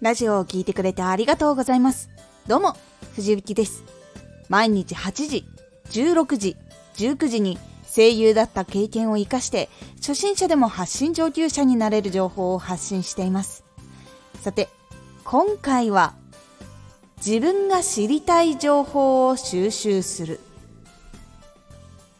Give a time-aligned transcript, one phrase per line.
[0.00, 2.08] ラジオを聴いてくれてありがとうございます。
[2.46, 2.74] どうも、
[3.16, 3.84] 藤幸です。
[4.48, 5.44] 毎日8時、
[5.90, 6.56] 16時、
[6.94, 13.62] 19時に声優だった経験を活かして初心者でも発信上級者になれる情報を発信しています。
[14.40, 14.70] さて、
[15.24, 16.14] 今回は
[17.18, 20.40] 自分が知りたい情報を収集する。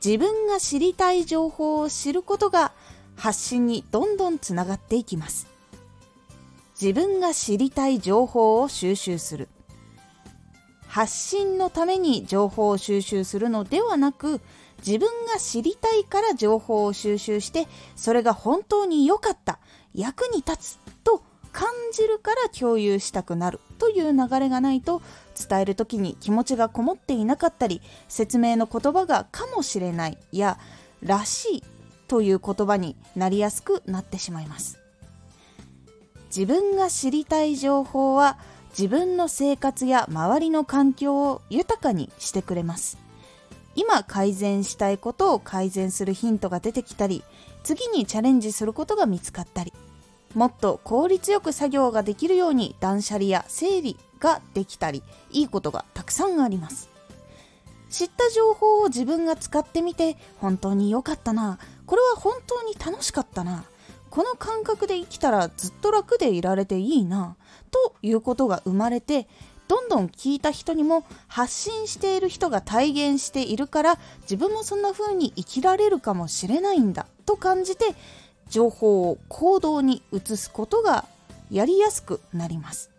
[0.04, 2.72] 自分が知りたい情報を知ることが
[3.16, 5.49] 発信にどんどんつながっていきます。
[6.80, 9.48] 自分が知りたい情報を収集する。
[10.88, 14.40] 発信のために情報を収集するのではなく
[14.84, 19.60] 自分が知りたいから情報を収集してそれが本当に良かった
[19.94, 25.00] 役に立つと感じるから共有したくなるという流れがないと
[25.48, 30.58] 伝える時に気持ちがこもっていなかったり説明の言葉がかもしれないや
[31.04, 31.64] らしい
[32.08, 34.79] という言葉になりやすくなってしまいます。
[36.34, 38.38] 自分が知りたい情報は
[38.70, 42.98] 自分の生活や周りの環境を豊かにしてくれます。
[43.74, 47.22] 今改善したいことを改善するヒントが出てきたり
[47.62, 49.72] 次にチャレンジすることが見つかったり
[50.34, 56.88] もっと効率よく作業ができるように断捨離や整理ができたりいいことがたくさんあります。
[57.88, 61.58] 知った情報を自分が使ってみて本当に良かったな。
[61.86, 63.64] これは本当に楽しかったな。
[64.10, 67.36] この感覚で生きたらずっと楽でいられていいな
[67.70, 69.28] ということが生まれて
[69.68, 77.94] どんどん聞いた人にも発信している人が体現しているから自分もそんな風に生きられるかもしれないんだと感じて
[78.48, 81.04] 情報を行動に移すことが
[81.52, 82.90] やりやすくなります。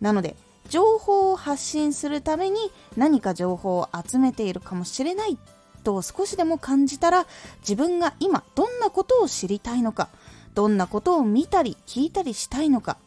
[0.00, 0.36] なので
[0.68, 2.58] 情報を発信するために
[2.96, 5.38] 何か情報を集めているかもしれない
[5.86, 7.26] と少しでも感じたら
[7.60, 10.08] 自分が今どんなことを知りたいのか
[10.54, 12.98] どんなことを見たり聞いたりしたいのか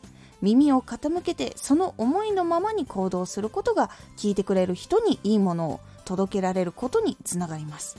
[0.42, 7.98] 耳を傾けてその思いのままに行動することが聞いてくれる人にいいものを届けられることにつながります。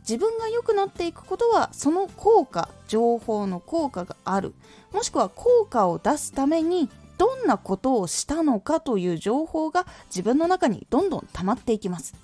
[0.00, 4.54] 自分が良くなっていくことはその効果情報の効果がある。
[4.92, 6.88] もしくは効果を出すために
[7.18, 12.14] どんなことをしたのかという情報が自分の中にどんどん溜まっていきます。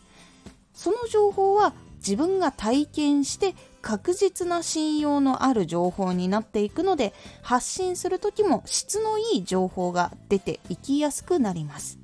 [0.78, 7.12] その情報は自分が体験して確実な信用のある情報になっていくので
[7.42, 11.98] 発信する時も質のいい情報が出ていきやすくなります。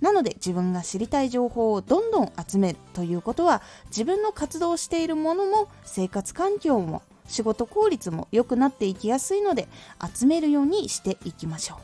[0.00, 9.68] なので自分が知りたい情報をどんどん集めるということは自分の活動しているものも生活環境も仕事効率も良くなっていきやすいので
[10.14, 11.78] 集めるようにしていきましょう。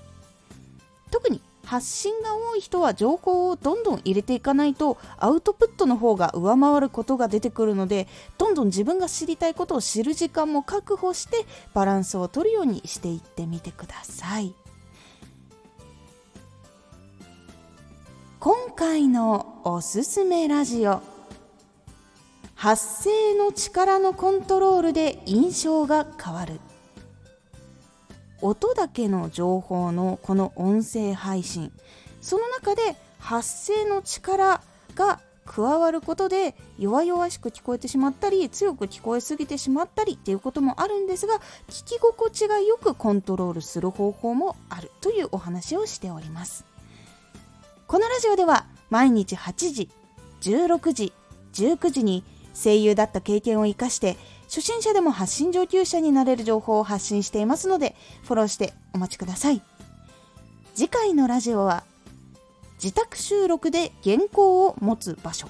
[1.10, 14.54] 特に発信が多い人は情報をどんどん入れていかないとアウトプットの方が上回ることが出てくるのでどんどん自分が知りたいことを知る時間も確保してバランスを取るようにしていってみてください。
[18.40, 21.00] 今回のおすすめラジオ。
[22.56, 26.60] 発声の力のコントロールで印象が変わる。
[28.42, 31.72] 音だけの情報のこの音声配信。
[32.20, 34.60] その中で発声の力
[34.94, 46.64] が加わることで弱々しく聞こえてしまったり強く聞こえすぎてしまったりっていうこともあるんですが聞き心地がよくコントロールする方法もあるというお話をしております。
[47.88, 49.90] このラジオでは毎日8時
[50.42, 51.12] 16時
[51.52, 52.24] 19時に
[52.54, 54.16] 声優だった経験を生かして
[54.52, 59.62] 初心者でも発信上級者になれる情報を発信していますので、フォローしてお待ちください。
[60.74, 61.84] 次回のラジオは、
[62.74, 65.48] 自宅収録で原稿を持つ場所。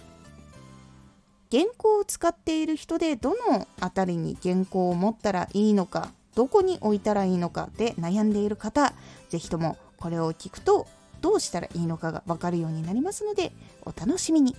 [1.51, 8.93] 原稿を使っている人でどの辺りに原稿を持ったらいいのか、どこに置いたらいいのかで悩んでいる方、
[9.31, 10.87] ぜひともこれを聞くと
[11.21, 13.51] どうしたらいいのかがわかるようになりますので、
[13.84, 14.55] お楽しみに。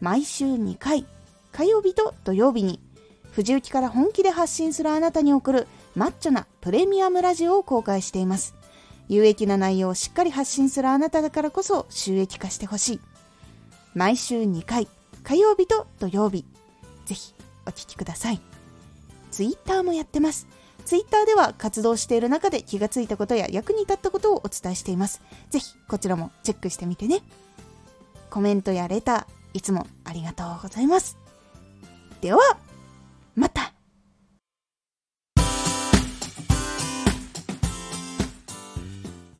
[0.00, 1.04] 毎週2回、
[1.52, 2.80] 火曜日と土曜日に
[3.32, 8.54] 藤雪から本気で発信するあなたに送るマッチョなプレミアムラジオを公開しています。
[9.08, 13.00] 有益な内容をしっかり発信するあなただからこそ収益化してほしい。
[13.94, 14.88] 毎週2回、
[15.24, 16.44] 火曜日と土曜日。
[17.06, 17.34] ぜひ
[17.66, 18.40] お聴きください。
[19.30, 20.46] ツイッターもやってます。
[20.84, 25.20] ツイッターでは活動している中で気がついたことや役に立ったことをお伝えしています。
[25.50, 27.22] ぜひこちらもチェックしてみてね。
[28.28, 31.16] コメントやレター、いつもありがとうございます。
[32.20, 32.40] では、
[33.40, 33.79] また。